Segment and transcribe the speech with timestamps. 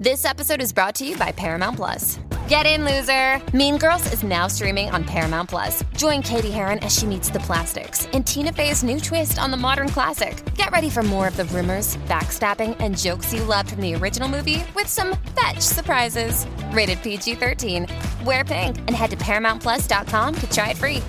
[0.00, 2.18] This episode is brought to you by Paramount Plus.
[2.48, 3.38] Get in, loser!
[3.54, 5.84] Mean Girls is now streaming on Paramount Plus.
[5.94, 9.58] Join Cady Heron as she meets the plastics in Tina Fey's new twist on the
[9.58, 10.42] modern classic.
[10.54, 14.26] Get ready for more of the rumors, backstabbing, and jokes you loved from the original
[14.26, 16.46] movie with some fetch surprises.
[16.70, 17.86] Rated PG 13.
[18.24, 21.02] Wear pink and head to ParamountPlus.com to try it free.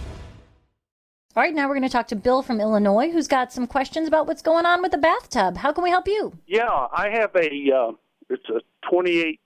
[1.34, 4.10] All right, now we're going to talk to Bill from Illinois, who's got some questions
[4.10, 5.56] about what's going on with the bathtub.
[5.56, 6.34] How can we help you?
[6.46, 7.92] Yeah, I have a uh,
[8.32, 9.40] it's a 28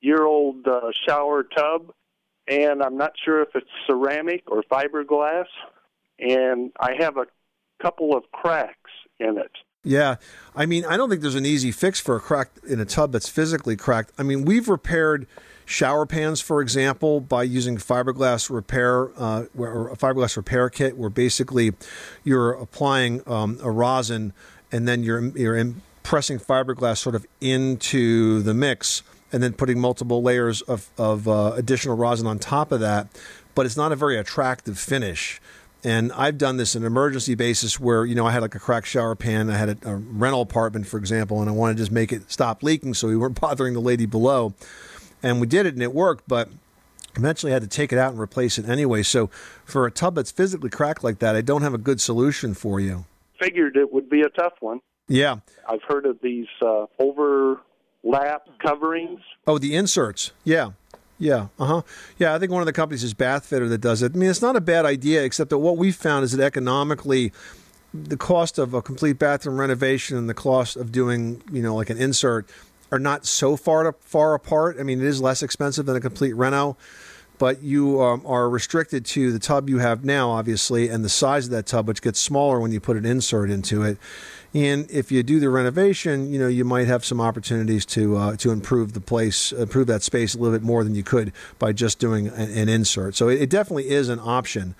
[0.00, 1.92] year old uh, shower tub,
[2.46, 5.46] and I'm not sure if it's ceramic or fiberglass,
[6.18, 7.26] and I have a
[7.82, 9.52] couple of cracks in it.
[9.84, 10.16] Yeah.
[10.54, 13.12] I mean, I don't think there's an easy fix for a crack in a tub
[13.12, 14.12] that's physically cracked.
[14.18, 15.28] I mean, we've repaired
[15.64, 21.10] shower pans, for example, by using fiberglass repair uh, or a fiberglass repair kit, where
[21.10, 21.72] basically
[22.24, 24.32] you're applying um, a rosin
[24.72, 29.02] and then you're you're in, pressing fiberglass sort of into the mix
[29.32, 33.08] and then putting multiple layers of, of uh, additional rosin on top of that.
[33.56, 35.40] But it's not a very attractive finish.
[35.82, 38.60] And I've done this on an emergency basis where, you know, I had like a
[38.60, 39.50] cracked shower pan.
[39.50, 42.30] I had a, a rental apartment, for example, and I wanted to just make it
[42.30, 44.54] stop leaking so we weren't bothering the lady below
[45.24, 46.48] and we did it and it worked, but
[47.16, 49.02] eventually I had to take it out and replace it anyway.
[49.02, 49.26] So
[49.64, 52.78] for a tub that's physically cracked like that, I don't have a good solution for
[52.78, 53.06] you.
[53.40, 54.80] Figured it would be a tough one.
[55.08, 55.36] Yeah.
[55.68, 59.20] I've heard of these uh, overlap coverings.
[59.46, 60.32] Oh, the inserts.
[60.44, 60.70] Yeah.
[61.18, 61.82] Yeah, uh huh.
[62.18, 64.12] Yeah, I think one of the companies is Bath Fitter that does it.
[64.14, 67.32] I mean, it's not a bad idea, except that what we found is that economically,
[67.94, 71.88] the cost of a complete bathroom renovation and the cost of doing, you know, like
[71.88, 72.46] an insert
[72.92, 74.76] are not so far to, far apart.
[74.78, 76.76] I mean, it is less expensive than a complete reno,
[77.38, 81.46] but you um, are restricted to the tub you have now, obviously, and the size
[81.46, 83.96] of that tub, which gets smaller when you put an insert into it.
[84.54, 88.36] And if you do the renovation, you know you might have some opportunities to uh,
[88.36, 91.72] to improve the place, improve that space a little bit more than you could by
[91.72, 93.14] just doing an, an insert.
[93.14, 94.74] So it, it definitely is an option.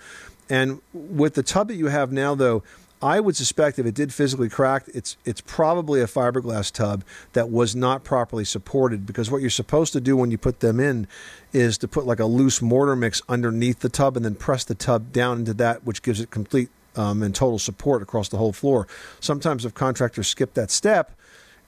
[0.48, 2.62] And with the tub that you have now, though
[3.02, 7.04] I would suspect if it did physically crack, it's it's probably a fiberglass tub
[7.34, 10.80] that was not properly supported because what you're supposed to do when you put them
[10.80, 11.06] in
[11.52, 14.74] is to put like a loose mortar mix underneath the tub and then press the
[14.74, 18.52] tub down into that, which gives it complete um, and total support across the whole
[18.52, 18.86] floor.
[19.20, 21.12] Sometimes if contractors skip that step,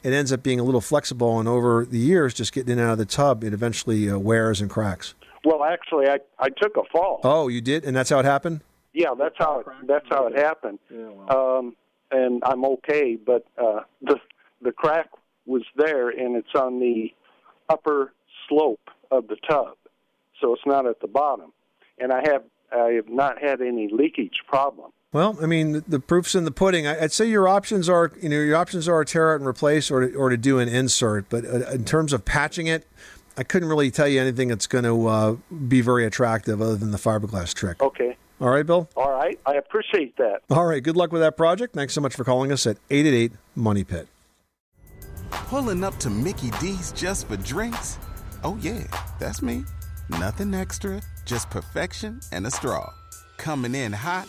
[0.03, 2.89] it ends up being a little flexible, and over the years, just getting in and
[2.89, 5.15] out of the tub, it eventually uh, wears and cracks.
[5.45, 7.21] Well, actually, I I took a fall.
[7.25, 8.61] Oh, you did, and that's how it happened.
[8.93, 10.79] Yeah, that's how it, that's how it happened.
[10.91, 11.59] Yeah, well.
[11.59, 11.77] um,
[12.11, 14.17] and I'm okay, but uh, the
[14.63, 15.11] the crack
[15.47, 17.13] was there, and it's on the
[17.69, 18.13] upper
[18.49, 19.77] slope of the tub,
[20.41, 21.53] so it's not at the bottom.
[21.99, 24.93] And I have I have not had any leakage problem.
[25.13, 26.87] Well, I mean, the proof's in the pudding.
[26.87, 29.91] I'd say your options are, you know, your options are to tear out and replace,
[29.91, 31.31] or to, or to do an insert.
[31.31, 32.87] But uh, in terms of patching it,
[33.39, 35.37] I couldn't really tell you anything that's going to uh,
[35.67, 37.83] be very attractive other than the fiberglass trick.
[37.83, 38.19] Okay.
[38.41, 38.89] All right, Bill?
[38.97, 39.41] All right.
[39.47, 40.43] I appreciate that.
[40.51, 40.83] All right.
[40.83, 41.75] Good luck with that project.
[41.75, 44.09] Thanks so much for calling us at 888 Money Pit.
[45.31, 47.99] Pulling up to Mickey D's just for drinks?
[48.45, 48.85] Oh, yeah.
[49.19, 49.65] That's me.
[50.11, 52.93] Nothing extra, just perfection and a straw.
[53.39, 54.29] Coming in hot